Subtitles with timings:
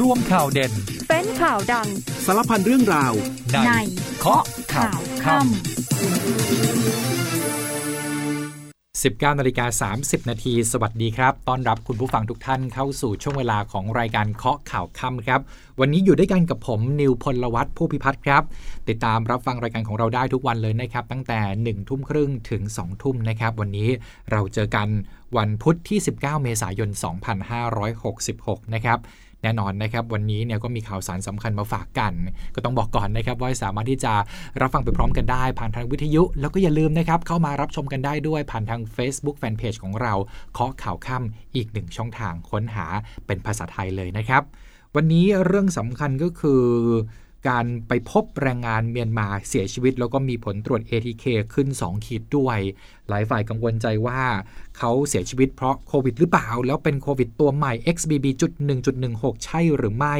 [0.00, 0.72] ร่วมข่าวเด่น
[1.08, 1.88] เป็นข่าวดัง
[2.26, 3.12] สารพันเรื่องราว
[3.52, 3.72] ในใน
[4.18, 4.42] เคาะ
[4.74, 5.46] ข่าวค่ำ
[9.32, 15.40] 19นาฬิกา30 นาที สวัสดีครับ ต้อนรับคุณผู้ฟังทุกท่านเข้าสู่ช่วงเวลาของรายการเคาะข่าวค่ำครับ
[15.80, 18.42] วันนี้อยู่ด้วยกันกับผมนิวพลวัตผู้พิพัฒน์ครับ
[18.88, 23.88] ติดตามรับฟังรายการของเราได้ทุกวันเลยนะครับ ตั้งแต่1ทุ่มครึ่งถึง2ทุ่มนะครับ วันนี้
[24.30, 24.88] เราเจอกัน
[25.36, 26.90] วันพุธที่ 19 เมษายน
[27.82, 29.00] 2566 นะครับ
[29.42, 32.12] แน่นอนนะครับวันนี้เนี่ยก็มีข่าวสารสำคัญมาฝากกัน
[32.54, 34.12] ก็ต้องบอกก่อนนะครับว่าสามารถที่จะ
[34.60, 40.14] รับฟังไปพร้อมกันได้ ผ่านทางวิทยุ แล้วก็อย่าลืมนะครับเข้ามารับชมกันได้ด้วยผ่านทาง Facebook Fanpage ของเรา
[40.52, 42.86] เคาะข่าวค่ำอีกหนึ่งช่องทางค้นหา
[43.26, 44.42] เป็นภาษาไทยเลยนะครับ
[44.96, 46.62] วันนี้เรื่องสำคัญก็คือ
[47.48, 51.24] การไปพบแรงงานเมียนมาเสียชีวิต แล้วก็มีผลตรวจ ATK
[51.54, 52.58] ขึ้น 2 ขีดด้วย
[53.08, 54.22] หลายฝ่ายกังวลใจว่า
[54.78, 60.16] เขาเสียชีวิตเพราะโควิดหรือเปล่า แล้วเป็นโควิดตัวใหม่ XBB.1.16 ใช่หรือไม่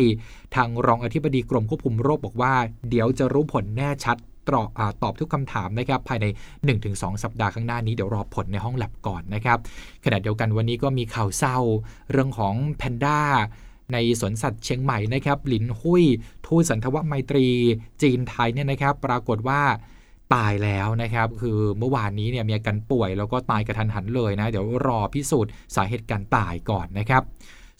[0.55, 2.55] ทางรองอธิบดีกรมควบคุมโรคบอกว่า
[2.89, 4.17] เดี๋ยวจะรู้ผลแน่ชัด
[4.49, 6.27] ตอบอตอบทุกคำถามนะครับภายใน
[6.75, 9.59] 1-2 สัปดาห์ข้างหน้านี้เดี๋ยวรอผลในห้องแลบก่อนนะครับ
[10.05, 11.59] ขณะเดียวกันวันนี้ก็มีข่าวเศร้า
[12.11, 13.19] เรื่องของแพนด้า
[13.93, 16.05] ในสวนสัตว์เชียงใหม่นะครับหลินหุย
[16.47, 17.47] ทูตสันทวไมตรี
[18.03, 19.63] จีนไทยเนี่ยนะครับปรากฏว่า
[20.35, 27.23] ตายแล้วนะครับ คือเมื่อวานนี้เนี่ยมีอาการป่วยแล้วก็ตายกระทันหันเลยนะ เดี๋ยวรอพิสูจน์สาเหตุการตายก่อนนะครับ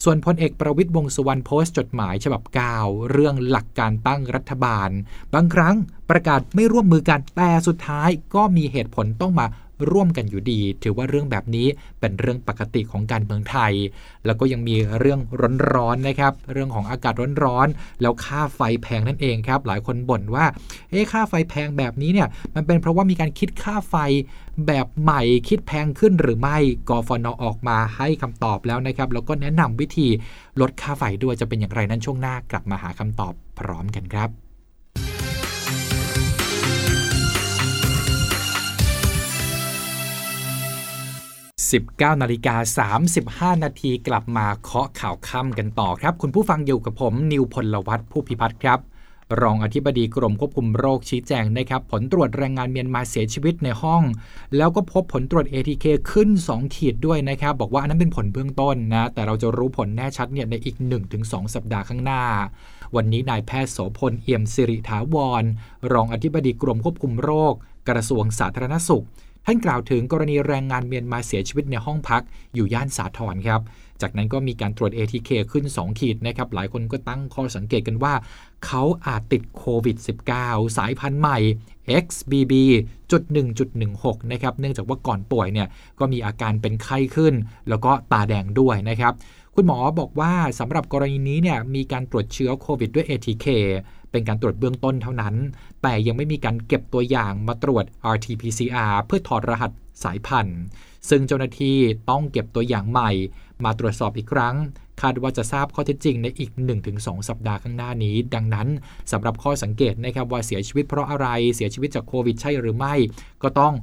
[0.03, 2.41] ส่วนพลเอกประวิตยวงสุวรรณโพสต์จดหมายฉบับ
[2.75, 4.89] 9เรื่องหลักการตั้งรัฐบาล
[5.33, 5.75] บางครั้ง
[6.09, 9.45] ประกาศไม่ร่วมมือกันแต่สุดท้ายก็มีเหตุผลต้องมา
[9.89, 11.67] ร่วมกันอยู่ดี ถือว่าเรื่องแบบนี้
[11.99, 13.73] เป็นเรื่องปกติของการเมืองไทย
[14.25, 15.19] แล้วก็ยังมีเรื่อง
[15.73, 20.45] ร้อนๆนะครับ เรื่องของอากาศร้อนๆแล้วค่าไฟแพงนั่นเองครับ หลายคนบ่นว่า
[20.91, 23.95] เอ๊ะค่าไฟแพงแบบนี้เนี่ยมันเป็นเพราะว่ามีการคิดค่าไฟ
[24.67, 26.57] แบบใหม่คิดแพงขึ้นหรือไม่
[26.89, 30.07] กฟนออกมาให้คำตอบแล้วนะครับ แล้วก็แนะนำวิธี
[30.61, 34.42] ลดค่าไฟด้วยจะเป็นอย่างไรนั้นช่วงหน้ากลับมาหาคำตอบพร้อมกันครับ
[41.71, 48.79] 19นาฬิกา35 นาทีกลับมาเคาะข่าวค่ำกันต่อครับ คุณผู้ฟังอยู่กับผม นิวพลวัตผู้พิพัฒน์ครับ
[49.41, 54.03] รองอธิบดีกรมควบคุมโรคชี้แจงนะครับ ผลตรวจแรงงานเมียนมาเสียชีวิตในห้อง
[54.57, 60.75] แล้วก็พบผลตรวจ ATK ขึ้น 2 ขีดด้วยนะครับ บอกว่าอันนั้นเป็นผลเบื้องต้นนะ แต่เราจะรู้ผลแน่ชัดเนี่ยในอีก
[61.15, 62.23] 1-2 สัปดาห์ข้างหน้า
[62.95, 65.43] วันนี้นายแพทย์โสพลเอี่ยมสิริถาวร
[65.93, 67.53] รองอธิบดีกรมควบคุมโรค
[67.89, 69.05] กระทรวงสาธารณสุข
[69.45, 72.23] ท่านกล่าวถึงกรณีแรงงานเมียนมาเสียชีวิตในห้องพัก
[72.55, 73.61] อยู่ย่านสาทรครับ
[74.01, 78.13] จากนั้นก็มีการตรวจ ATK ขึ้น 2 ขีดนะครับ หลายคนก็ตั้งข้อสังเกตกันว่า
[78.65, 79.97] เขาอาจติดโควิด
[80.37, 81.37] -19 สายพันธุ์ใหม่
[82.03, 85.67] XBB.1.16 นะครับ เนื่องจากว่าก่อนป่วยเนี่ย
[85.99, 87.33] ก็มีอาการเป็นไข้ขึ้น
[87.69, 89.13] แล้วก็ตาแดงด้วยนะครับ
[89.55, 93.47] คุณหมอบอกว่าสำหรับกรณีนี้เนี่ยมีการตรวจเชื้อโควิดด้วย ATK
[94.13, 95.35] เป็นการตรวจเบื้องต้นเท่านั้น
[95.81, 99.71] แต่ยังไม่มีการเก็บตัวอย่างมาตรวจ RT-PCR เพื่อถอดรหัส
[100.03, 100.59] สายพันธุ์
[101.09, 101.77] ซึ่งเจ้าหน้าที่
[102.09, 103.11] ต้องเก็บตัวอย่างใหม่
[103.63, 104.55] มาตรวจสอบอีกครั้ง
[105.01, 106.51] คาดว่าจะทราบข้อเท็จจริงในอีก
[106.89, 108.67] 1-2 สัปดาห์ข้างหน้านี้ ดังนั้น
[109.11, 112.95] สำหรับข้อสังเกตนะครับว่าเสียชีวิตเพราะอะไรเสียชีวิตจากโควิดใช่หรือไม่
[113.43, 113.73] ก็ต้อง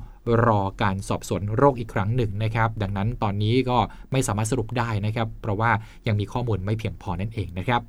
[0.47, 3.78] รอการสอบสวนโรคอีกครั้งหนึ่งนะครับ ดังนั้นตอนนี้ก็
[4.12, 5.70] ไม่สามารถสรุปได้นะครับ เพราะว่า
[6.06, 7.82] ยังมีข้อมูลไม่เพียงพอนั่นเองนะครับ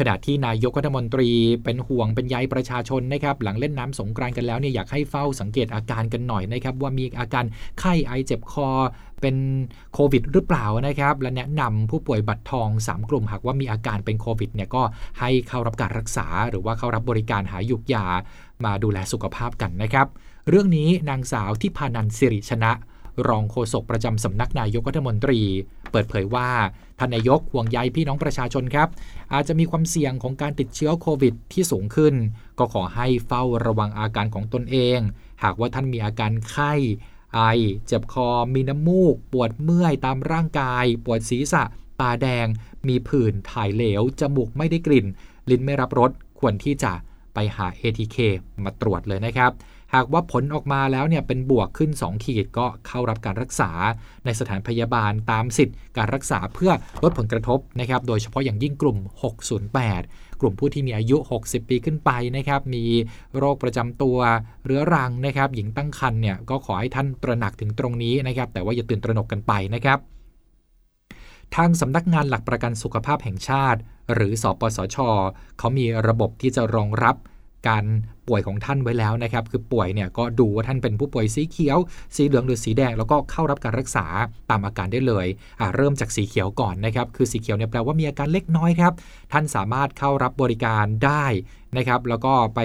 [0.00, 1.30] ขณะที่นายกรัฐมนตรี
[1.64, 7.44] เป็นห่วงเป็นใยประชาชนนะครับหลังเล่นน้ำสงกรานกันแล้วเนี่ยอยากให้เฝ้าสังเกตอาการกันหน่อยนะครับว่ามีอาการ
[7.80, 8.68] ไข้ไอเจ็บคอ
[9.20, 9.36] เป็น
[9.94, 14.82] โควิดหรือเปล่านะครับและแนะนำผู้ป่วยบัตรทอง 3 กลุ่มหากว่ามีอาการเป็นโควิดเนี่ยก็
[15.20, 18.06] ให้เข้ารับการรักษา หรือว่าเข้ารับบริการหายุกยา
[18.64, 20.06] มาดูแลสุขภาพกันนะครับ
[20.48, 22.72] เรื่องนี้นางสาวที่พานันสิริชนะ
[23.28, 25.40] รองโฆษกประจำสำนักนายกรัฐมนตรี
[25.94, 26.50] เปิดเผยว่า
[26.98, 28.88] ท่านนายกห่วงใยพี่น้องประชาชนครับ
[29.32, 32.14] อาจจะมีความเสี่ยงของการติดเชื้อโควิดที่สูงขึ้น
[32.58, 34.98] ก็ขอให้เฝ้าระวังอาการของตนเอง
[35.42, 36.72] หากว่าท่านมีอาการไข้
[37.34, 37.40] ไอ
[37.86, 41.62] เจ็บคอ มีน้ำมูก ปวดเมื่อยตามร่างกาย ปวดศีรษะ
[42.00, 42.46] ตาแดง
[42.88, 45.06] มีผื่น ถ่ายเหลว จมูกไม่ได้กลิ่น
[45.50, 46.92] ลิ้นไม่รับรส ควรที่จะ
[47.34, 48.16] ไปหา ATK
[48.64, 49.50] มาตรวจเลยนะครับ
[49.94, 53.70] หากว่าผลออกมาแล้วเนี่ยเป็นบวกขึ้น 2 ขีดก็เข้ารับการรักษา
[54.24, 58.98] ในสถานพยาบาลตามสิทธิ์การรักษาเพื่อลดผลกระทบนะครับ โดยเฉพาะอย่างยิ่งกลุ่ม
[59.74, 62.84] 608 กลุ่มผู้ที่มีอายุ 60 ปีขึ้นไปนะครับ มี
[63.38, 64.18] โรคประจำตัว
[64.64, 69.98] เรื้อรังนะครับ หญิงตั้งครรภ์เนี่ยก็ขอให้ท่านตระหนักถึงตรงนี้นะครับ แต่ว่าอย่าตื่นตระหนกกันไปนะครับ
[71.56, 73.80] ทางสำนักงานหลักประกันสุขภาพแห่งชาติ
[74.14, 74.96] หรือสอปสช
[75.58, 77.16] เขามีระบบที่จะรองรับ
[77.68, 77.84] การ
[78.28, 81.78] ป่วยของท่านไว้แล้วนะครับ คือป่วยเนี่ยก็ดูว่าท่านเป็นผู้ป่วยสีเขียว
[82.16, 84.06] สีเหลืองหรือสีแดง แล้วก็เข้ารับการรักษา
[84.50, 85.26] ตามอาการได้เลย
[85.76, 88.92] เริ่มจากสีเขียวก่อนนะครับ คือสีเขียวเนี่ยแปลว่ามีอาการเล็กน้อยครับ
[89.32, 91.24] ท่านสามารถเข้ารับบริการได้
[91.76, 92.60] นะครับ แล้วก็ไป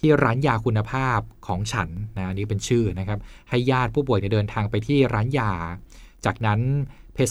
[0.00, 3.18] ที่ร้านยาคุณภาพของฉันนะนี่เป็นชื่อนะครับ
[3.48, 5.52] ให้ญาติผู้ป่วยเดินทางไปที่ร้านยา
[6.26, 6.60] จากนั้น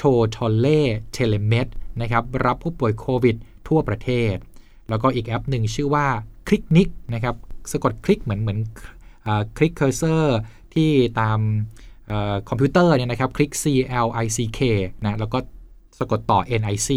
[0.00, 0.80] t o t o l e
[1.16, 1.68] Telemed
[2.02, 3.36] นะครับรับผู้ป่วยโควิด
[3.68, 4.34] ทั่วประเทศ
[4.88, 6.06] แล้วก็อีกแอปหนึ่งชื่อว่า
[6.48, 7.36] Clicknic นะครับ
[7.72, 8.58] สะกดคลิกเหมือนเหมือน
[9.56, 10.38] คลิก cursor
[10.74, 11.40] ที่ตาม
[12.48, 13.64] คอมพิวเตอร์เนี่ยนะครับ คลิก C
[14.06, 14.60] L I C K
[15.04, 15.38] นะแล้วก็
[15.98, 16.88] สะกดต่อ N I C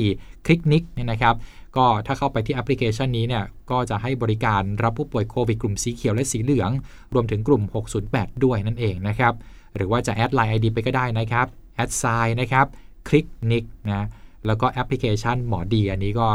[0.46, 1.36] Clicknic เนี่ยนะครับ
[1.78, 6.72] ก็ถ้าเข้าไปที่แอปพลิเคชันนี้เนี่ยก็จะให้บริการรับผู้ป่วยโควิดกลุ่มสีเขียวและสีเหลือง
[7.14, 7.62] รวมถึงกลุ่ม
[8.04, 9.34] 608 ด้วยนั่นเองนะครับ
[9.76, 12.66] หรือว่าจะแอดไลน์ ID ไปก็ได้นะครับ at sign นะครับ
[13.08, 14.08] Clicknic นะ
[14.46, 16.28] แล้วก็แอปพลิเคชันหมอดีอันนี้ก็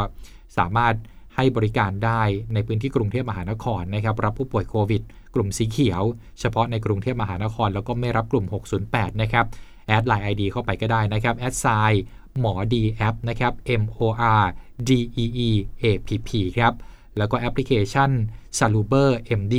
[0.57, 0.93] สามารถ
[1.35, 2.21] ให้บริการได้
[2.53, 5.01] ในพื้นที่กรุงเทพมหานครนะครับรับผู้ป่วยโควิด
[5.35, 6.03] กลุ่มสีเขียว
[6.39, 8.45] เฉพาะในกรุงเทพมหานคร แล้วก็ไม่รับกลุ่ม
[8.83, 9.45] 608 นะครับ
[9.87, 12.03] add Line ID เข้าไปก็ได้นะครับ at sign
[12.39, 14.07] หมอดีแอปนะครับ M O
[14.41, 14.45] R
[14.87, 14.89] D
[15.23, 15.49] E E
[15.81, 16.73] A P P ครับ
[17.17, 18.11] แล้วก็แอปพลิเคชัน
[18.57, 19.09] s a l u b e r
[19.39, 19.55] MD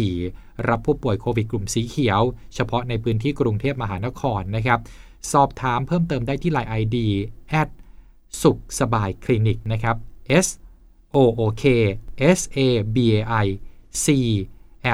[0.69, 2.21] รับผู้ป่วยโควิดกลุ่มสีเขียว
[2.55, 4.81] เฉพาะในพื้นที่กรุงเทพมหานครนะครับ
[5.33, 6.97] สอบถามเพิ่มเติมได้ที่ Line ID
[7.51, 7.69] แอด
[8.43, 9.97] สุขสบายคลินิกนะครับ
[10.45, 10.49] S
[11.17, 11.65] O O K
[12.39, 12.59] S A
[12.95, 13.47] B A I
[14.05, 14.07] C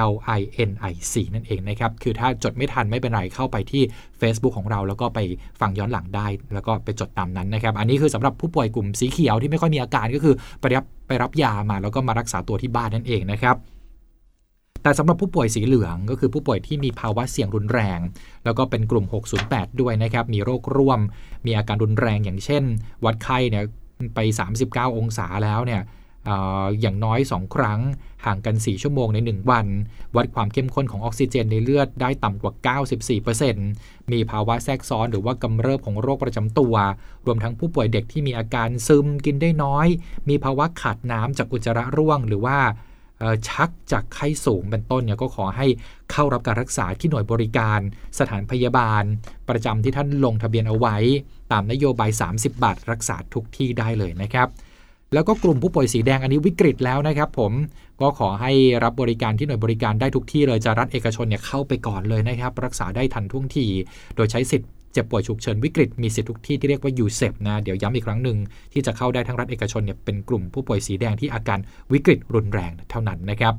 [0.08, 3.82] L I N I C นั่นเองนะครับ คือถ้าจดไม่ทันไม่เป็นไรเข้าไปที่
[4.20, 5.18] Facebook ของเรา แล้วก็ไป
[5.60, 13.56] ฟังย้อนหลังได้ แล้วก็ไปจดตามนั้นนะครับ อันนี้คือสำหรับผู้ป่วยกลุ่มสีเขียวที่ไม่ค่อยมีอาการก็คือไปรับไปรับยามาแล้วก็มารักษาตัวที่บ้านนั่นเองนะครับ
[14.82, 18.00] แต่สำหรับผู้ป่วยสีเหลืองก็คือผู้ป่วยที่มีภาวะเสี่ยงรุนแรง
[18.44, 19.04] แล้วก็เป็นกลุ่ม
[19.42, 21.00] 608 ด้วยนะครับ มีโรคร่วม
[21.46, 22.62] มีอาการรุนแรงอย่างเช่น
[23.04, 23.64] วัดไข้เนี่ย
[24.14, 24.18] ไป
[24.58, 25.82] 39 องศาแล้วเนี่ย
[26.80, 27.80] อย่างน้อย 2 ครั้ง
[28.26, 29.66] ห่างกัน 4 ชั่วโมงใน 1 วัน
[30.16, 32.52] วัดความเข้มข้นของออกซิเจนในเลือดได้ต่ำกว่า
[33.32, 36.74] 94%มีภาวะแทรกซ้อนหรือว่ากำเริบของโรคประจำตัว
[37.26, 39.86] รวมทั้งผู้ป่วยเด็กที่มีอาการซึมกินได้น้อย
[40.28, 42.58] มีภาวะขาดน้ำจากอุจจาระร่วง หรือว่า
[43.48, 45.66] ชักจากไข้สูงเป็นต้นเนี่ยก็ขอให้
[46.12, 47.80] เข้ารับการรักษาที่หน่วยบริการ
[48.18, 49.02] สถานพยาบาล
[49.48, 50.96] ประจำที่ท่านลงทะเบียนเอาไว้
[51.52, 54.48] ตามนโยบาย 30 บาทรักษาทุกที่ได้เลยนะครับ
[55.14, 57.52] แล้วก็กลุ่มผู้ป่วยสีแดงอันนี้วิกฤตแล้วนะครับ ผม
[58.00, 58.52] ก็ขอให้
[58.84, 63.66] รับบริการที่หน่วยบริการได้ทุกที่เลยจะรัฐเอกชนเนี่ยเข้าไปก่อนเลยนะครับ รักษาได้ทันท่วงที
[64.16, 68.38] โดยใช้สิทธิ์เจ็บป่วยฉุกเฉินวิกฤตมีสิทธิ์ทุกที่ที่เรียกว่ายูเซฟนะ เดี๋ยวย้ำอีกครั้งหนึ่ง
[68.72, 71.58] ที่จะเข้าได้ทั้งรัฐเอกชนเนี่ยเป็นกลุ่มผู้ป่วยสีแดงที่อาการ
[71.92, 73.54] วิกฤตรุนแรงเท่านั้นนะครับ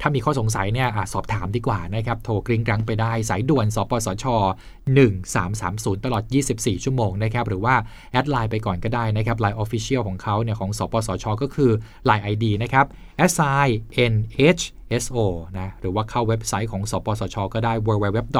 [0.00, 4.24] ถ้ามีข้อสงสัยเนี่ยอสอบถามดีกว่านะครับ โทรกริ้งกรังไปได้สายด่วนสปสช
[5.14, 6.22] 1330 ตลอด
[6.54, 7.74] 24 ชั่วโมงนะครับ หรือว่า
[8.12, 11.70] add Line ไปก่อนก็ได้นะครับ Line Official ของเขาเนี่ยของสปสช ก็คือ
[12.08, 12.86] Line ID นะครับ
[13.30, 13.66] sign
[14.12, 14.14] n
[14.58, 14.62] h
[15.02, 15.18] s o
[15.58, 18.32] นะหรือว่าเข้าเว็บไซต์ของสปสช ก็ได้ www.nhso.go.th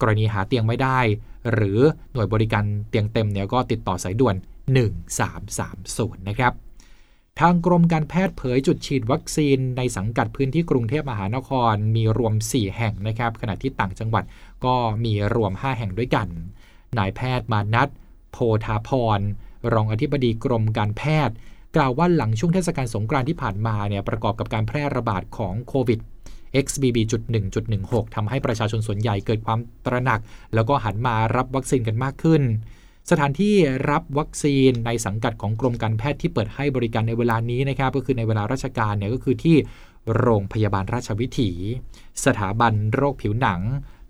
[0.00, 0.98] กรณีหาเตียงไม่ได้
[1.52, 1.80] หรือ
[2.12, 4.34] หน่วยบริการเตียงเต็มเนี่ยก็ติดต่อสายด่วน
[5.30, 6.54] 1330 นะครับ
[7.42, 14.24] ทางกรมการแพทย์เผยจุดฉีดวัคซีนในสังกัดพื้นที่กรุงเทพมหานครมีรวม 4 แห่งนะครับ ขณะที่ต่างจังหวัด
[14.64, 16.28] ก็มีรวม 5 แห่งด้วยกัน
[16.98, 17.88] นายแพทย์มานัท
[18.32, 19.20] โพธาพร
[19.72, 21.34] รองอธิบดีกรมการแพทย์
[21.76, 26.00] กล่าวว่าหลังช่วงเทศกาลสงกรานต์ที่ผ่านมาเนี่ยประกอบกับการแพร่ระบาดของโควิด
[26.64, 30.20] XBB.1.16 ทำให้ประชาชนส่วนใหญ่เกิดความตระหนัก
[30.54, 32.42] แล้วก็หันมารับวัคซีนกันมากขึ้น
[33.10, 33.54] สถานที่
[33.90, 39.56] รับวัคซีนในสังกัดของกรมการแพทย์ที่เปิดให้บริการในเวลานี้นะครับก็คือในเวลาราชการเนี่ยก็คือที่
[40.18, 41.50] โรงพยาบาลราชวิถี
[42.24, 43.60] สถาบันโรคผิวหนัง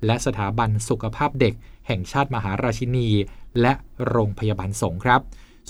[0.07, 1.55] และสถาบันสุขภาพเด็ก
[1.87, 3.09] แห่งชาติมหาราชินี
[3.61, 3.73] และ
[4.09, 5.21] โรงพยาบาลสงครับ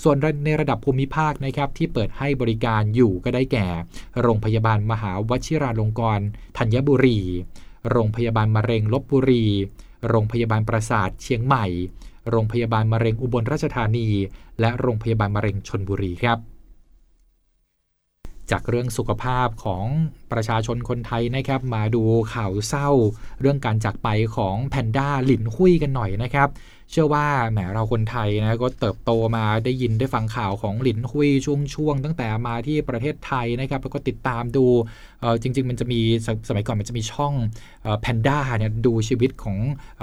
[0.03, 3.67] ส่วนในระดับภูมิภาคนะครับที่เปิดให้บริการอยู่ก็ได้แก่
[4.21, 7.19] โรงพยาบาลมหาวชิราลงกรณ์ธัญบุรี
[7.91, 9.45] โรงพยาบาลมะเร็งลบบุรี
[10.09, 11.65] โรงพยาบาลประสาทเชียงใหม่
[12.29, 14.07] โรงพยาบาลมะเร็งอุบลราชธานี
[14.59, 16.39] และโรงพยาบาลมะเร็งชนบุรีครับ
[18.51, 19.85] จากเรื่องสุขภาพของ
[20.31, 22.89] ประชาชนคนไทยนะครับมาดูข่าวเศร้า
[23.41, 26.49] เรื่องการจากไปของแพนด้าหลินหุ้ยกันหน่อยนะครับ
[26.91, 34.65] เชื่อว่าแหมเราคนไทยนะก็เติบโตมาได้ยินได้ฟังข่าวของหลินหุยช่วงช่วงตั้งแต่มาที่ประเทศไทยนะครับแล้วก็ติดตามดู
[35.41, 35.99] จริง ๆ มันจะมี
[36.49, 37.33] สมัยก่อนมันจะมีช่อง
[38.01, 39.57] แพนด้าเนี่ยดูชีวิตของ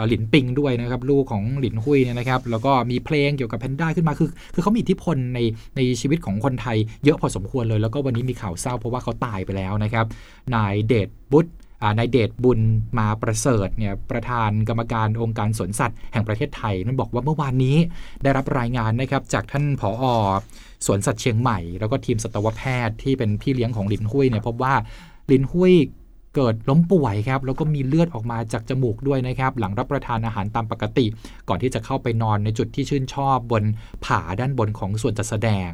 [0.08, 5.40] หลินปิงด้วยนะครับลูกของหลินหุยเนี่ยนะครับแล้วก็มีเพลงเกี่ยวกับแพนด้าขึ้นมาคือคือเขามีอิทธิพลใน
[5.76, 10.06] ในชีวิตของคนไทยเยอะพอสมควรเลย แล้วก็วันนี้มีข่าวเศร้าเพราะว่าเขาตายไปแล้วนะครับ
[10.54, 11.52] นายเดชบุตร
[11.98, 12.60] นายเดชบุญ
[12.98, 17.76] มาประเสริฐเนี่ยประธานกรรมการองค์การสวนสัตว์แห่งประเทศไทย นั่นบอกว่าเมื่อวานนี้
[18.22, 20.14] ได้รับรายงานนะครับจากท่านผออ
[20.86, 24.74] สวนสัตว์เชียงใหม่ แล้วก็ทีมสัตวแพทย์ที่เป็นพี่เลี้ยงของลินหุยเนี่ยพบว่า
[25.30, 25.74] ลินหุย
[26.34, 31.06] เกิดล้มป่วยครับแล้วก็มีเลือดออกมาจากจมูกด้วยนะครับ หลังรับประทานอาหารตามปกติ
[31.48, 33.64] ก่อนที่จะเข้าไปนอนในจุดที่ชื่นชอบบน
[34.04, 35.70] ผาด้านบนของส่วนจัดแสดง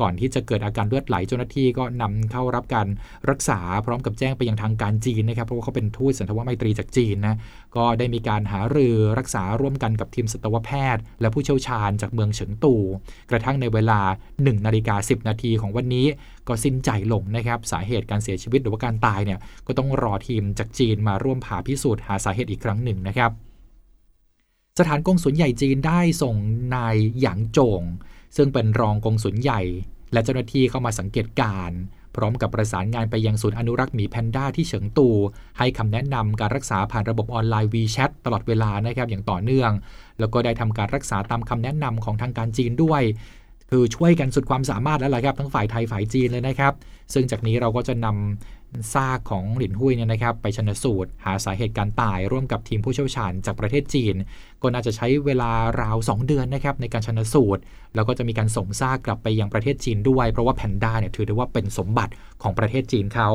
[0.00, 2.88] ก่อนที่จะเกิดอาการเลือดไหลเจ้าหน้าที่ก็นำเข้ารับการ
[3.30, 7.36] รักษาพร้อมกับแจ้งไปยังทางการจีนนะครับเพราะว่าเขาเป็นทูตสันทวไมตรีจากจีนนะ
[7.76, 12.74] ก็ได้มีการหารือรักษาร่วมกันกับทีมสัตวแพทย์ และผู้เชี่ยวชาญจากเมืองเฉิงตู
[13.30, 14.00] กระทั่งในเวลา
[14.32, 16.06] 1นาฬิกา10 นาทีของวันนี้
[16.48, 23.32] ก็สิ้นใจลงนะครับสาเหตุการเสียชีวิตหรือว่าการตายเนี่ยก็ต้องรอทีมจากจีนมาร่วมผ่าพิสูจน์หาสาเหตุอีกครั้งหนึ่งนะครับ
[24.78, 26.36] สถานกงสุลใหญ่จีนได้ส่ง
[26.74, 27.82] นายหยางโจง
[28.36, 29.62] ซึ่งเป็นรองกงสุลใหญ่
[30.12, 31.72] และเจ้าหน้าที่เข้ามาสังเกตการ
[32.16, 35.08] พร้อมกับประสานงานไปยังศูนย์อนุรักษ์หมีแพนด้าที่เฉิงตู
[35.58, 39.70] ให้คำแนะนำการรักษาผ่านระบบออนไลน์ WeChat ตลอดเวลานะครับอย่างต่อเนื่อง
[40.18, 43.02] แล้วก็ได้ทำการรักษาตามคำแนะนำของทางการจีนด้วย
[43.70, 46.72] คือช่วยกันสุดความสามารถแล้วล่ะครับ ทั้งฝ่ายไทยฝ่ายจีนเลยนะครับ
[47.12, 54.14] ซึ่งจากนี้เราก็จะนำซากของหลินหุยเนี่ยนะครับ ไปชนสูตร หาสาเหตุการตายร่วมกับทีมผู้เชี่ยวชาญจากประเทศจีน
[54.62, 55.50] ก็น่าจะใช้เวลา
[55.82, 57.62] ราว 2 เดือนนะครับในการชนสูตร
[57.94, 63.30] แล้วก็จะมีการส่งซากกลับไปยังประเทศจีนด้วย เพราะว่าแพนด้าเนี่ยถือได้ว่าเป็นสมบัติของประเทศจีนเขา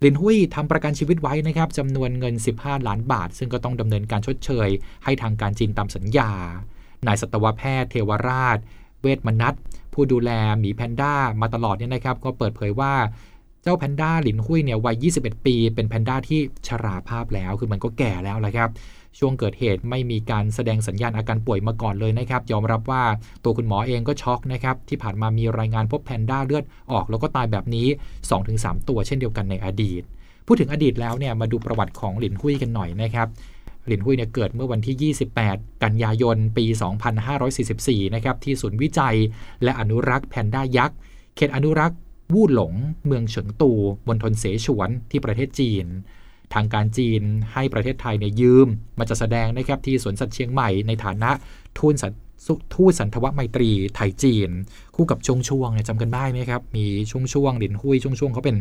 [0.00, 4.68] หลินหุยทำประกันชีวิตไว้นะครับจำนวนเงิน 15 ล้านบาท ซึ่งก็ต้องดำเนินการชดเชย
[5.04, 6.32] ให้ทางการจีนตามสัญญา
[7.06, 8.58] นายสัตวแพทย์เทวราช
[9.00, 9.54] เวชมนัส
[9.94, 10.30] ผู้ดูแล
[10.60, 12.92] หมีแพนด้ามาตลอดเนี่ยนะครับ ก็เปิดเผยว่า
[13.62, 18.70] เจ้าแพนด้าหลินหุ้ยเนี่ยวัย 21 ปี เป็นแพนด้าที่ชราภาพแล้ว คือมันก็แก่แล้วแหละครับ
[19.18, 23.02] ช่วงเกิดเหตุไม่มีการแสดงสัญญาณอาการป่วยมาก่อนเลยนะครับ ยอมรับว่า
[23.44, 27.86] ตัวคุณหมอเองก็ช็อกนะครับ ที่ผ่านมามีรายงานพบแพนด้าเลือดออก แล้วก็ตายแบบนี้
[28.38, 30.02] 2-3 ตัวเช่นเดียวกันในอดีต
[30.46, 33.28] พูดถึงอดีตแล้วเนี่ยมาดูประวัติของหลินหุ้ยกันหน่อยนะครับ
[33.86, 36.64] หลินหุยเนี่ยเกิดเมื่อวันที่ 28 กันยายน ปี
[37.20, 39.16] 2544 นะครับที่ศูนย์วิจัย
[39.64, 40.96] และอนุรักษ์แพนด้ายักษ์
[41.36, 41.98] เขตอนุรักษ์
[42.34, 42.72] วู่หลง
[43.06, 43.72] เมืองเฉิงตู
[44.06, 45.86] บนทนเสฉวนที่ประเทศจีน
[46.54, 47.22] ทางการจีน
[47.52, 48.68] ให้ประเทศไทยเนี่ยยืม
[48.98, 51.30] มาจะแสดงนะครับที่สวนสัตว์เชียงใหม่ในฐานะ
[51.78, 52.12] ทูตสัต
[52.74, 54.50] ทูตสันทวไมตรีไทยจีน
[54.94, 58.56] คู่กับช่วงช่วงเนี่ยจำกันได้ไหมครับ มีช่วงช่วงหลินหุยช่วงช่วงเขาเป็น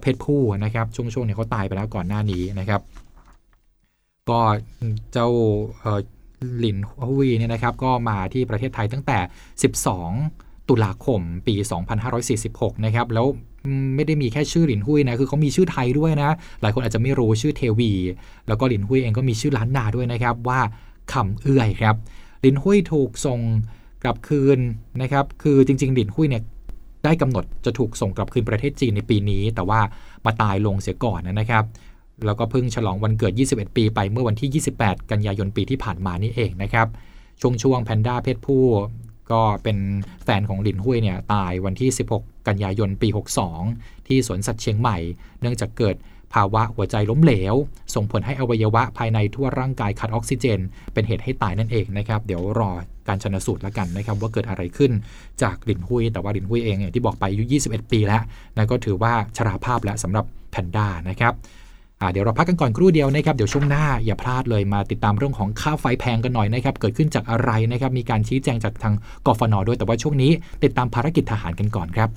[0.00, 2.80] เพศผู้นะครับช่วงช่วงเนี่ยเขาตายไปแล้วก่อนหน้านี้นะครับ
[4.30, 4.40] ก็
[5.12, 5.28] เจ้า
[6.58, 9.18] หลินหุยเนี่ยนะครับก็มาที่ประเทศไทยตั้งแต่
[10.10, 11.54] 12 ตุลาคมปี
[12.20, 13.26] 2546 นะครับ แล้ว
[13.94, 16.30] ไม่ได้มีแค่ชื่อหลินหุยนะ คือเขามีชื่อไทยด้วยนะ
[16.62, 17.92] หลายคนอาจจะไม่รู้ชื่อเทวี
[18.48, 20.60] แล้วก็หลินหุยเองก็มีชื่อล้านนาด้วยนะครับว่า
[21.12, 21.96] คำเอื้อยครับ
[22.40, 23.40] หลินหุยถูกส่ง
[24.04, 24.58] กลับคืน
[25.02, 26.42] นะครับ คือจริง ๆ หลินหุยเนี่ย
[27.04, 29.80] ได้กำหนดจะถูกส่งกลับคืนประเทศจีนในปีนี้ แต่ว่า
[30.26, 31.64] มาตายลงเสียก่อนนะครับ
[32.26, 36.86] แล้วก็เพิ่งฉลองวันเกิด 21 ปีไปเมื่อวันที่ 28 กันยายนปีที่ผ่านมานี่เองนะครับ
[37.40, 38.64] ช่วงช่วงแพนด้าเพศผู้
[39.32, 39.78] ก็เป็น
[40.24, 43.08] แฟนของหลินหุยเนี่ยตายวันที่ 16 กันยายนปี
[43.58, 44.98] 62 ที่สวนสัตว์เชียงใหม่
[45.40, 45.96] เนื่องจากเกิด
[46.34, 47.54] ภาวะหัวใจล้มเหลว
[47.94, 50.60] ส่งผลให้อวัยวะภายในทั่วร่างกายขาดออกซิเจน
[50.92, 52.70] เป็นเหตุให้ตายนั่นเองนะครับ เดี๋ยวรอ
[53.08, 54.92] การชนสูตรแล้วกันนะครับ ว่าเกิดอะไรขึ้น
[55.42, 58.22] จากหลินหุย แต่ว่าหลินหุยเองเนี่ยที่บอกไปอายุ 21 ปีแล้ว
[58.56, 61.32] นั่นก็ถือว่าชราภาพแล้วสำหรับแพนด้านะครับ
[62.10, 68.94] เดี๋ยวเราพักกันก่อนครู่เดียวนะครับ เดี๋ยวช่วงหน้าอย่าพลาดเลยมาติดตามเรื่องของค่าไฟแพงกันหน่อยนะครับ เกิดขึ้นจากอะไรนะครับ มีการชี้แจงจากทาง
[69.26, 70.32] กฟนด้วย แต่ว่าช่วงนี้
[70.64, 72.10] ติดตามภารกิจทหารกันก่อนครับ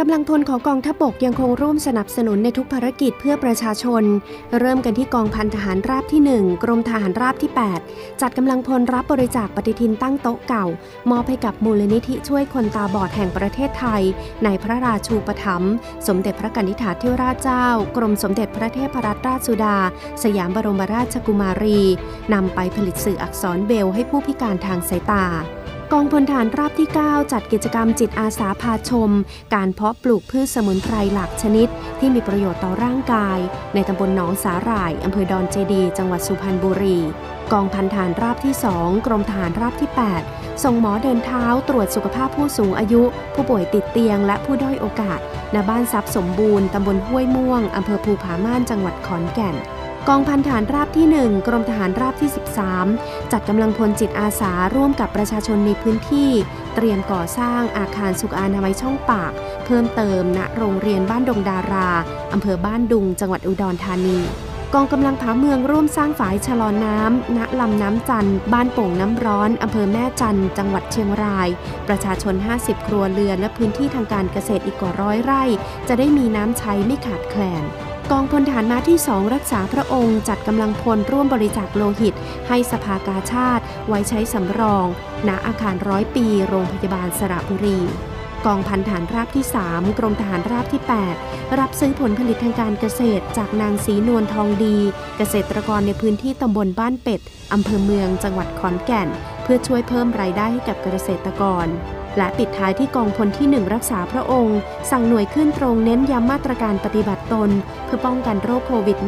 [0.00, 4.02] กำลังพลของกองทัพบกยังคงร่วมสนับสนุนในทุกภารกิจเพื่อประชาชน
[4.58, 7.50] เริ่มกันที่กองพันทหารราบที่ 1 กรมทหารราบที่
[7.84, 10.66] 8 จัดกำลังพลรับบริจาคปฏิทินตั้งโต๊ะเก่า
[11.10, 14.02] มอบให้กับมูลนิธิช่วยคนตาบอดแห่งประเทศไทย
[14.44, 15.72] ในพระราชูปถัมภ์
[16.08, 19.76] สมเด็จพระกนิษฐาธิราชเจ้า กรมสมเด็จพระเทพรัตนราชสุดา
[20.22, 21.80] สยามบรมราชกุมารี
[22.32, 25.26] นำไปผลิตสื่ออักษรเบลให้ผู้พิการทางสายตา
[25.92, 29.10] กองพลฐานราบที่ 9 จัดกิจกรรมจิตอาสาพาชม
[29.54, 31.68] การเพาะปลูกพืชสมุนไพรหลากชนิด
[32.00, 33.38] ที่มีประโยชน์ต่อร่างกาย
[33.74, 36.98] ในตำบลหนองสาหร่ายอำเภอดอนเจดี จังหวัดสุพรรณบุรี
[37.52, 39.90] กองพันฐานราบที่ 2 กรมฐานราบที่
[40.26, 43.02] 8 ส่งหมอเดินเท้าตรวจสุขภาพผู้สูงอายุ
[43.34, 45.20] ผู้ป่วยติดเตียงและผู้ด้อยโอกาส
[45.54, 49.56] ณบ้านทรัพย์สมบูรณ์ตำบลห้วยม่วงอำเภอภูผาม่านจังหวัดขอนแก่น
[50.10, 52.30] กองพันฐานราบที่ 1 กรมทหารราบที่
[52.80, 56.30] 13 จัดกำลังพลจิตอาสาร่วมกับประชาชนในพื้นที่
[56.74, 59.32] เตรียมก่อสร้างอาคารสุขอนามัยช่องปาก
[59.66, 61.90] เพิ่มเติมณโรงเรียนบ้านดงดารา
[62.32, 64.18] อำเภอบ้านดุง จังหวัดอุดรธานี
[64.74, 71.48] กองกำลังผาเมืองร่วมสร้างฝายชะลอน้ำณลำน้ำจันบ้านโป่งน้ำร้อนอำเภอแม่จันจังหวัดเชียงราย
[71.88, 75.44] ประชาชน 50 ครัวเรือนและพื้นที่ทางการเกษตรอีกกว่าร้อยไร่
[75.88, 77.66] จะได้มีน้ำใช้ไม่ขาดแคลน
[78.12, 82.14] กองพลฐานม้าที่สองรักษาพระองค์จัดกำลังพลร่วมบริจาคโลหิต
[82.48, 84.86] ให้สภากาชาติ ไว้ใช้สำรอง
[85.28, 87.78] ณอาคารร้อยปี โรงพยาบาลสระบุรี
[88.46, 90.82] กองพันฐานราบที่ 3 กรมทหารราบที่
[91.20, 94.76] 8 รับซื้อผลผลิตทางการเกษตร จากนางสีนวลทองดี
[95.18, 97.20] เกษตรกรในพื้นที่ตำบลบ้านเป็ด
[97.52, 99.08] อำเภอเมืองจังหวัดขอนแก่น
[99.42, 101.66] เพื่อช่วยเพิ่มรายได้ให้กับเกษตรกร
[102.16, 104.58] และปิดท้ายที่กองพลที่ 1 รักษาพระองค์
[104.90, 107.50] สั่งหน่วยขึ้นตรงเน้นย้ำมาตรการปฏิบัติตน
[107.84, 108.98] เพื่อป้องกันโรคโควิด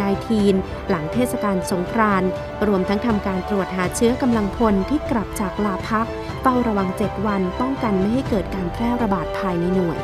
[0.40, 2.28] -19 หลังเทศกาลสงกรานต์
[2.66, 6.06] รวมทั้งทำการตรวจหาเชื้อกำลังพลที่กลับจากลาพัก
[6.42, 10.00] เฝ้าระวัง 7 วันป้องกันไม่ให้เกิดการแพร่ระบาดภายในหน่วย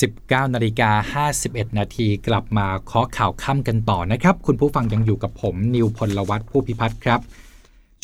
[0.00, 7.20] 19นาฬิกา51 นาทีกลับมาเคาะข่าวค่ำกันต่อนะครับ คุณผู้ฟังยังอยู่กับผม นิวพลวัตผู้พิพัฒน์ครับ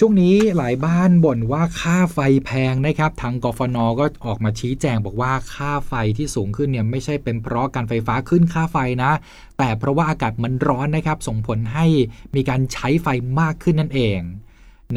[0.00, 9.12] ช่วงนี้หลายบ้านบ่นว่าค่าไฟแพงนะครับ ทางกฟนก็ออกมาชี้แจงบอกว่าค่าไฟที่สูงขึ้นเนี่ยไม่ใช่เป็นเพราะการไฟฟ้าขึ้นค่าไฟนะ
[9.58, 11.86] แต่เพราะว่าอากาศมันร้อนนะครับ ส่งผลให้
[12.34, 13.06] มีการใช้ไฟ
[13.40, 14.20] มากขึ้นนั่นเอง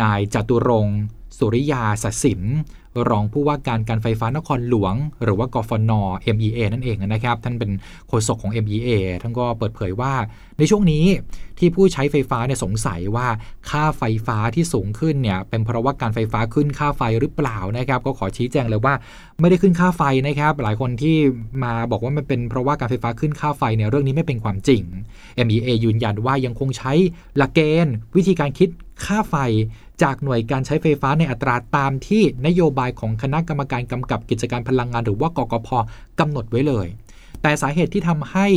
[0.01, 0.87] นายจตุรง
[1.37, 2.41] สุริยาสสิน
[3.09, 5.91] รองผู้ว่าการการไฟฟ้านครหลวง หรือว่ากฟน
[6.35, 7.71] MEA นั่นเองนะครับ ท่านเป็น
[8.07, 8.89] โฆษกของ MEA
[9.21, 10.13] ท่านก็เปิดเผยว่า
[10.59, 11.05] ในช่วงนี้
[11.59, 13.27] ที่ผู้ใช้ไฟฟ้าเนี่ยสงสัยว่า
[13.69, 18.93] ค่าไฟฟ้าที่สูงขึ้นเนี่ยเป็นเพราะว่าการไฟฟ้าขึ้นค่าไฟหรือเปล่านะครับ ก็ขอชี้แจงเลยว่า
[19.39, 21.17] ไม่ได้ขึ้นค่าไฟนะครับ หลายคนที่
[21.63, 24.83] มาบอกว่ามันเป็นเพราะว่าการไฟฟ้าขึ้นค่าไฟเนี่ยเรื่องนี้ไม่เป็นความจริง
[25.47, 26.93] MEA ยืนยันว่ายังคงใช้
[27.37, 28.69] หลักเกณฑ์ วิธีการคิด
[29.05, 29.35] ค่าไฟ
[30.03, 35.69] จากหน่วยการใช้ไฟฟ้าในอัตราตามที่นโยบายของคณะกรรมการกำกับกิจการพลังงานหรือว่ากกพ
[36.19, 36.87] กำหนดไว้เลย
[37.41, 38.47] แต่สาเหตุที่ทำให้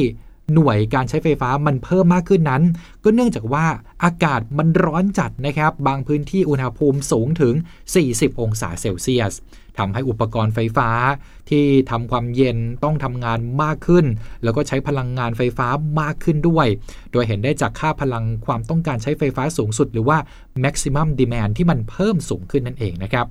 [0.53, 2.63] หน่วยการใช้ไฟฟ้ามันเพิ่มมากขึ้นนั้น
[3.05, 3.67] ก็เนื่องจากว่า
[4.05, 7.55] อากาศมันร้อนจัดนะครับ บางพื้นที่อุณหภูมิสูงถึง
[7.99, 9.35] 40 องศาเซลเซียส
[9.79, 10.91] ทำให้อุปกรณ์ไฟฟ้า
[11.51, 14.07] ที่ทำความเย็นต้องทำงานมากขึ้น
[14.43, 15.67] แล้วก็ใช้พลังงานไฟฟ้า
[16.01, 16.67] มากขึ้นด้วย
[17.13, 20.19] โดยเห็นได้จากค่าพลังความต้องการใช้ไฟฟ้าสูงสุด หรือว่า
[20.65, 23.29] maximum demand ที่มันเพิ่มสูงขึ้นนั่นเองนะครับ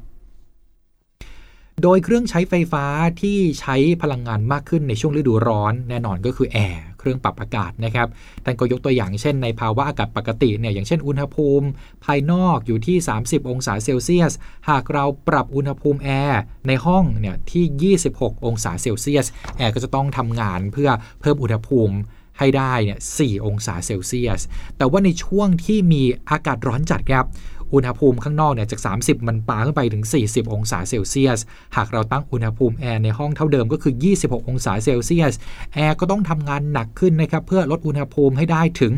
[1.81, 2.85] โดยเครื่องใช้ไฟฟ้า
[3.21, 8.07] ที่ใช้พลังงานมากขึ้นในช่วงฤดูร้อนแน่นอนก็คือแอร์ เครื่องปรับอากาศนะครับ
[8.43, 11.67] ท่านก็ยกตัวอย่างเช่นในภาวะอากาศปกติเนี่ยอย่างเช่นอุณหภูมิ
[12.05, 14.33] ภายนอกอยู่ที่ 30 องศาเซลเซียส
[14.69, 19.25] หากเราปรับอุณหภูมิแอร์ในห้องเนี่ยที่ 26 องศาเซลเซียส
[19.57, 20.89] แอร์ก็จะต้องทำงานเพื่อ
[21.21, 21.95] เพิ่มอุณหภูมิ
[22.39, 24.41] ให้ได้เนี่ย4องศาเซลเซียส
[24.77, 27.25] แต่ว่าในช่วงที่มีอากาศร้อนจัดครับ
[27.73, 31.39] อุณหภูมิข้างนอกเนี่ยจาก 30 มันปาขึ้นไปถึง 40 องศาเซลเซียส
[31.75, 35.33] หากเราตั้งอุณหภูมิแอร์ในห้องเท่าเดิมก็คือ 26 องศาเซลเซียส
[35.73, 38.93] แอร์ก็ต้องทำงานหนักขึ้นนะครับเพื่อลดอุณหภูมิให้ได้ถึง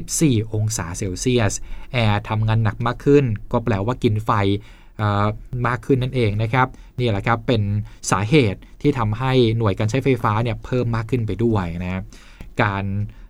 [0.00, 1.52] 14 องศาเซลเซียส
[1.92, 4.30] แอร์ทำงานหนักมากขึ้น ก็แปลว่ากินไฟ
[5.66, 6.66] มากขึ้นนั่นเองนะครับ
[6.98, 7.62] นี่แหละครับเป็น
[8.10, 12.02] สาเหตุที่ทำให้หน่วยการใช้ไฟฟ้าเนี่ยเพิ่มมากขึ้นไปด้วยนะ
[12.62, 12.84] การ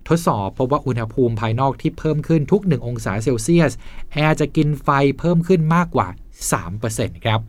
[0.09, 3.73] ทดสอบพบว่าอุณหภูมิภายนอกที่เพิ่มขึ้นทุก 1 องศาเซลเซียส
[4.13, 4.89] แอร์จะกินไฟ
[5.19, 6.09] เพิ่มขึ้นมากกว่า
[6.67, 7.41] 3%ครับ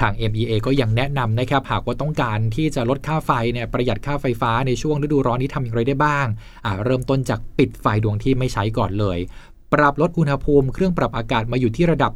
[0.00, 9.18] ทาง MEA ก็ยังแนะนำนะครับหากว่าต้องการที่จะลดค่าไฟเนี่ยประหยัดค่าไฟฟ้าในช่วงฤดูร้อนนี้ทำอย่างไรได้บ้างาเริ่มต้นจากปิดไฟดวงที่ไม่ใช้ก่อนเลย
[9.72, 12.12] ปรับลดอุณหภูมิเครื่องปรับอากาศมาอยู่ที่ระดับ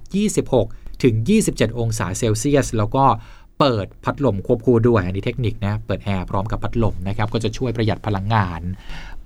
[0.51, 1.15] 26 ถึง
[1.49, 3.05] 27 องศาเซลเซียส แล้วก็
[3.61, 8.61] เปิดพัดลมควบคู่ด้วยอันนี้เทคนิคนะเปิดแอร์พร้อมกับพัดลมนะครับก็จะช่วยประหยัดพลังงาน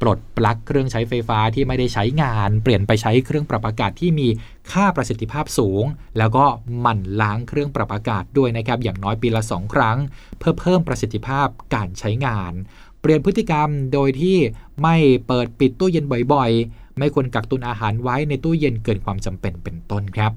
[0.01, 4.29] ปลดปลั๊กเครื่องใช้ไฟฟ้าที่ไม่ได้ใช้งาน เปลี่ยนไปใช้เครื่องปรับอากาศที่มี
[4.73, 5.85] ค่าประสิทธิภาพสูง
[6.19, 6.45] แล้วก็
[6.81, 9.99] หมั่นล้างเครื่องปรับอากาศด้วยนะครับอย่างน้อยปีละ 2 ครั้ง
[10.39, 12.53] เพื่อเพิ่มประสิทธิภาพการใช้งาน
[13.01, 14.37] เปลี่ยนพฤติกรรมโดยที่
[14.83, 20.33] ไม่เปิดปิดตู้เย็นบ่อยๆ ไม่ควรกักตุนอาหารไว้ในตู้เย็นเกินความจำเป็นเป็นต้นครับ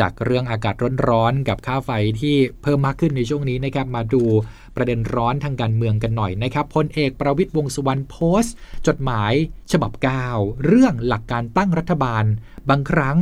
[0.00, 0.74] จากเรื่องอากาศ
[1.08, 4.22] ร้อนๆกับค่าไฟที่เพิ่มมากขึ้นในช่วงนี้นะครับมาดู
[4.76, 8.54] ประเด็นร้อนทางการเมืองกันหน่อยนะครับพลเอกประวิตยวงสุวรรณโพสต์
[8.86, 9.32] จดหมาย
[9.72, 9.92] ฉบับ
[10.28, 12.24] 9 เรื่องหลักการตั้งรัฐบาล
[12.70, 13.16] บางครั้ง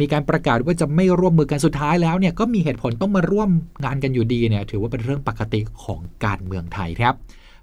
[0.00, 3.50] มีการประกาศว่าจะไม่ร่วมมือกันสุดท้ายแล้วเนี่ยก็มีเหตุผลต้องมาร่วม
[3.84, 7.14] งานกันอยู่ดีเนี่ยถือว่าเป็นเรื่องปกติของการเมืองไทยครับ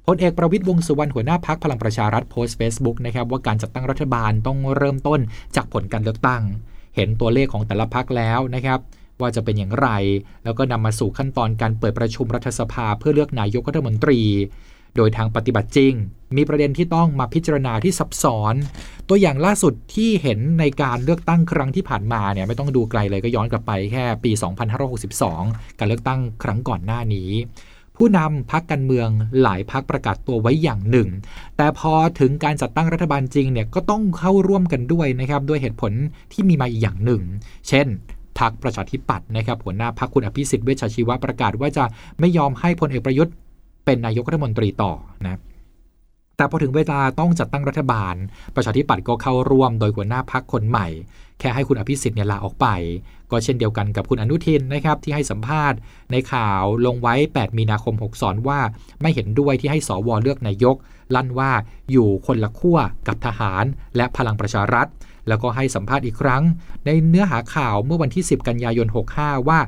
[0.08, 5.20] พลเอกประวิตยวงสุวรรณหัวหน้าพักพลังประชารัฐโพสต์เฟซบุ๊กนะครับว่าการจัดตั้งรัฐบาลต้องเริ่มต้น
[5.56, 6.44] จากผลการเลือกตั้ง
[6.96, 8.80] เห็นตัวเลขของแต่ละพักแล้วนะครับ
[9.22, 9.90] ว่าจะเป็นอย่างไร
[10.44, 14.20] แล้วก็นำมาสู่ขั้นตอนการเปิดประชุมรัฐสภาเพื่อเลือกนายกรัฐมนตรี
[14.96, 15.94] โดยทางปฏิบัติจริง
[16.36, 18.56] มีประเด็นที่ต้องมาพิจารณาที่ซับซ้อน
[19.10, 24.32] ตัวอย่างล่าสุดที่เห็นในการเลือกตั้งครั้งที่ผ่านมาเนี่ยไม่ต้องดูไกลเลยก็ย้อนกลับไปแค่ปี
[25.06, 27.30] 2562 การเลือกตั้งครั้งก่อนหน้านี้
[27.98, 29.10] ผู้นำพักการเมือง
[29.42, 31.10] หลายพักประกาศตัวไว้อย่างหนึ่ง
[31.58, 35.92] แต่พอถึงการจัดตั้งรัฐบาลจริงเนี่ยก็ต้องเข้าร่วมกันด้วยนะครับด้วยเหตุผล
[36.32, 37.22] ที่มีมาอีกอย่างหนึ่ง
[37.68, 37.88] เช่น
[38.40, 41.86] พักประชาธิปัตย์นะครับหัวหน้าพักคุณอภิสิทธิ์เวชชีวะประกาศว่าจะ
[42.20, 43.34] ไม่ยอมให้พลเอกประยุทธ์
[43.86, 44.94] เป็นนายกรัฐมนตรีต่อ
[45.26, 45.40] นะ
[46.38, 48.16] แต่พอถึงเวลาต้องจัดตั้งรัฐบาล
[48.56, 50.88] ประชาธิปัตย์ก็เข้าร่วมโดยหัวหน้าพักคนใหม่
[51.40, 52.68] แค่ให้คุณอภิสิทธิ์เนี่ยลาออกไป
[53.32, 55.78] ก็เช่นเดียวกันกับคุณอนุทินนะครับที่ให้สัมภาษณ์
[56.12, 58.60] ในข่าวลงไว้ 8 มีนาคม6สอนว่า
[59.02, 60.76] ไม่เห็นด้วยที่ให้สวเลือกนายก
[61.16, 61.52] ลั่นว่า
[61.92, 63.64] อยู่คนละขั้วกับทหาร
[63.96, 64.88] และพลังประชารัฐ
[65.28, 66.44] แล้วก็ให้สัมภาษณ์อีกครั้ง
[66.86, 69.60] ในเนื้อหาข่าวเมื่อวันที่ 10 กันยายน 65 ว่า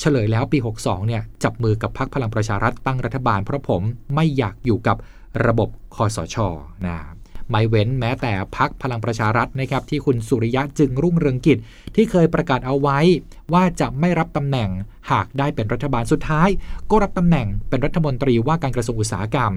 [0.00, 3.82] เฉลยแล้วปี 62 เนี่ยจับมือกับพรรคพลังประชารัฐตั้งรัฐบาลเพราะผม
[4.14, 4.96] ไม่อยากอยู่กับ
[5.46, 6.36] ระบบคอสช
[6.86, 6.96] นะ
[7.50, 11.58] ไม่เว้นแม้แต่พักพลังประชารัฐนะครับที่คุณสุริยะจึงรุ่งเรืองกิจ
[11.94, 12.98] ที่เคยประกาศเอาไว้
[13.52, 14.70] ว่าจะไม่รับตำแหน่ง
[15.10, 16.48] หากได้เป็นรัฐบาลสุดท้าย
[16.90, 19.52] ก็รับตำแหน่งเป็นรัฐมนตรีว่าการกระทรวงอุตสาหกรรม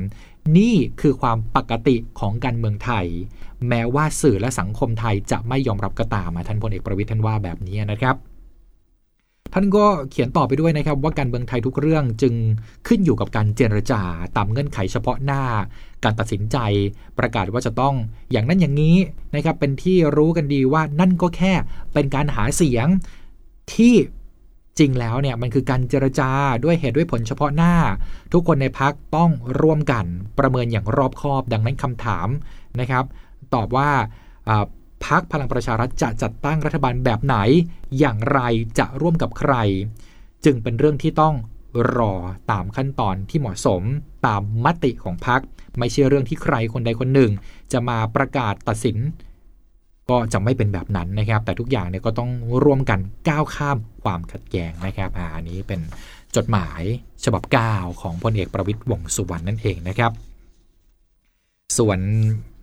[0.57, 3.05] นี่คือความปกติของการเมืองไทย
[3.69, 8.15] แม้ว่าสื่อและสังคมไทยจะไม่ยอมรับก็ตามท่านพลเอกประวิทย์ท่านว่าแบบนี้นะครับ
[9.53, 12.33] ท่านก็เขียนต่อไปด้วยนะครับว่าการเมืองไทยทุกเรื่องจึง
[12.87, 14.01] ขึ้นอยู่กับการเจรจา
[14.37, 15.41] ตามเงื่อนไขเฉพาะหน้า
[16.03, 16.57] การตัดสินใจ
[17.19, 17.95] ประกาศว่าจะต้อง
[18.31, 18.97] อย่างนั้นอย่างนี้
[19.35, 21.53] นะครับเป็นที่รู้กันดีว่านั่นก็แค่
[21.93, 22.87] เป็นการหาเสียง
[23.73, 23.95] ที่
[24.79, 26.29] จริงแล้วเนี่ยมันคือการเจรจา
[26.63, 27.73] ด้วยเหตุด้วยผลเฉพาะหน้า
[28.33, 30.05] ทุกคนในพักต้องร่วมกัน
[30.39, 32.27] ประเมินอย่างรอบคอบ ดังนั้นคำถาม
[32.79, 33.05] นะครับ
[33.55, 33.89] ตอบว่า
[35.05, 37.37] พักพลังประชารัฐจะจัดตั้งรัฐบาลแบบไหน
[37.99, 38.39] อย่างไร
[38.79, 39.53] จะร่วมกับใคร
[40.45, 41.35] จึงเป็นเรื่องที่ต้อง
[41.97, 42.13] รอ
[42.51, 43.81] ตามขั้นตอนที่เหมาะสม
[44.25, 45.41] ตามมติของพัก
[45.79, 47.31] ไม่ใช่เรื่องที่ใครคนใดคนหนึ่ง
[47.71, 48.97] จะมาประกาศตัดสิน
[50.09, 52.31] ก็จะไม่เป็นแบบนั้นนะครับ แต่ทุกอย่างเนี่ยก็ต้อง
[52.63, 55.81] ร่วมกันก้าวข้ามความขัดแย้งนะครับอันนี้เป็น
[56.35, 56.81] จดหมาย
[57.23, 60.11] ฉบับ9ของพลเอกประวิตยวงสุวรรณนั่นเองนะครับ
[61.77, 61.99] ส่วน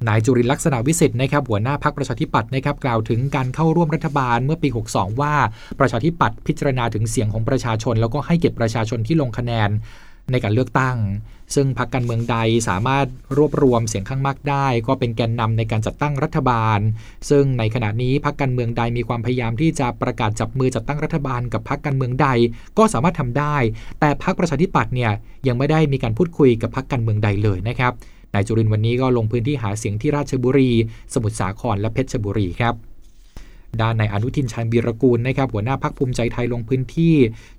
[0.09, 5.35] นายจุรินลักษณะวิสิทธิ์นะครับหัวหน้าพักประชาธิปัตย์นะครับกล่าวถึงการเข้าร่วมรัฐบาลเมื่อปี 62 ว่า
[5.81, 9.71] ประชาธิปัตย์พิจารณาถึงเสียงของประชาชน แล้วก็ให้เกียรติประชาชนที่ลงคะแนน
[10.31, 10.97] ในการเลือกตั้ง
[11.55, 12.37] ซึ่งพรรคการเมืองใด
[12.69, 16.81] สามารถรวบรวมเสียงข้างมากได้ ก็เป็นแกนนำในการจัดตั้งรัฐบาล
[17.31, 22.29] ซึ่งในขณะนี้พรรคการเมืองใดมีความพยายามที่จะประกาศจับมือจัดตั้งรัฐบาลกับพรรคการเมืองใด
[22.79, 23.57] ก็สามารถทำได้
[24.01, 25.13] แต่พรรคประชาธิปัตย์เนี่ย
[25.47, 27.93] ยังไม่ได้มีการพูดคุยกับพรรคการเมืองใดเลยนะครับ
[28.35, 30.71] นายจุรินวันนี้ก็ลงพื้นที่หาเสียงที่ราชบุรี
[31.15, 32.77] สมุทรสาครและเพชรบุรีครับ
[33.81, 37.15] ด้านนายอนุทินชันบีรกูลนะครับหัวหน้าพักภูมิใจไทยลงพื้นที่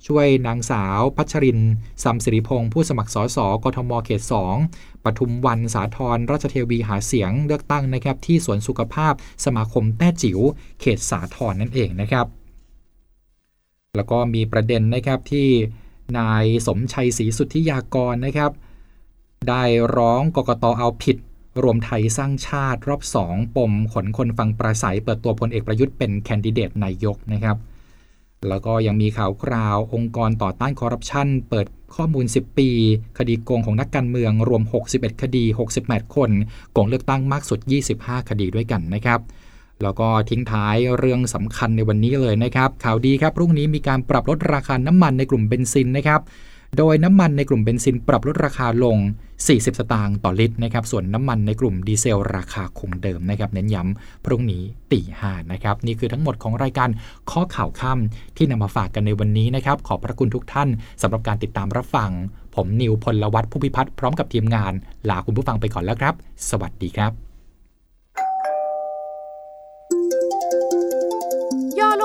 [0.08, 1.60] ช่วยนางสาว พัชริน
[2.04, 4.22] ซัมสิริพงศ์ผู้สมัครสสกทมเขต
[4.64, 9.14] 2ปทุมวันสาทรราชเทวีหาเสียงเลือกตั้งนะครับที่สวนสุขภาพ
[9.46, 10.40] สมาคมแต้จิ๋ว
[10.82, 12.26] เขตสาทรนั่นเองนะครับ
[13.98, 15.48] แล้วก็มีประเด็นนะครับที่
[16.20, 18.52] นายสมชัยศรีสุทธิยากรนะครับ
[19.50, 19.64] ได้
[19.98, 21.18] ร้องกกตเอาผิด
[21.64, 27.58] รวมไทยสร้างชาติรอบสองปมขนคนฟังประสัย เปิดตัวพลเอกประยุทธ์เป็นแคนดิเดตนายกนะครับ
[28.50, 32.70] แล้วก็ยังมีข่าวคราวองค์กรต่อต้านคอร์รัปชันเปิดข้อมูล 10 ปี
[33.18, 35.44] คดีโกงของนักการเมืองรวม 61 คดี
[35.82, 36.30] 68 คน
[36.74, 37.60] โกงเลือกตั้งมากสุด
[37.96, 39.20] 25 คดีด้วยกันนะครับ
[39.84, 46.22] แล้วก็ทิ้งท้ายเรื่องสำคัญในวันนี้เลยนะครับ ข่าวดีครับพรุ่งนี้มีการปรับลดราคาน้ำมันในกลุ่มเบนซินนะครับ
[46.78, 48.98] โดยน้ำมันในกลุ่มเบนซินปรับลดราคาลง
[49.38, 56.90] 40 สตางค์ต่อลิตรนะครับ ส่วนน้ำมันในกลุ่มดีเซลราคาคงเดิมนะครับ เน้นย้ำพรุ่งนี้ตีห้านะครับ นี่คือทั้งหมดของรายการ
[57.32, 60.70] ข้อข่าวค่ำที่นำมาฝากกันในวันนี้นะครับ ขอบพระคุณทุกท่าน
[61.02, 62.12] สำหรับการติดตามรับฟัง
[62.56, 64.74] ผมนิวพลวัตผู้พิพัฒน์พร้อมกับทีมงาน
[65.10, 66.14] ลาคุณผู้ฟังไปก่อนแล้วครับ
[66.50, 67.31] สวัสดีครับ